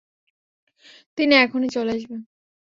[1.17, 2.15] তিনি এখনি চলে আসবে।